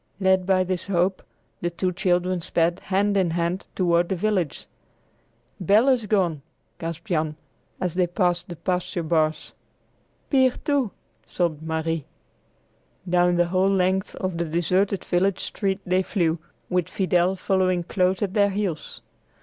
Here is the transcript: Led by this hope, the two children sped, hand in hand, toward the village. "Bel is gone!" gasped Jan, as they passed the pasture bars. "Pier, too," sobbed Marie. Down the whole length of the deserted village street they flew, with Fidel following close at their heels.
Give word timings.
Led 0.19 0.47
by 0.47 0.63
this 0.63 0.87
hope, 0.87 1.21
the 1.61 1.69
two 1.69 1.91
children 1.91 2.41
sped, 2.41 2.79
hand 2.79 3.15
in 3.15 3.29
hand, 3.29 3.67
toward 3.75 4.09
the 4.09 4.15
village. 4.15 4.65
"Bel 5.59 5.89
is 5.89 6.07
gone!" 6.07 6.41
gasped 6.79 7.05
Jan, 7.05 7.35
as 7.79 7.93
they 7.93 8.07
passed 8.07 8.49
the 8.49 8.55
pasture 8.55 9.03
bars. 9.03 9.53
"Pier, 10.31 10.53
too," 10.65 10.89
sobbed 11.27 11.61
Marie. 11.61 12.05
Down 13.07 13.35
the 13.35 13.45
whole 13.49 13.69
length 13.69 14.15
of 14.15 14.39
the 14.39 14.45
deserted 14.45 15.05
village 15.05 15.41
street 15.41 15.79
they 15.85 16.01
flew, 16.01 16.39
with 16.67 16.89
Fidel 16.89 17.35
following 17.35 17.83
close 17.83 18.23
at 18.23 18.33
their 18.33 18.49
heels. 18.49 19.03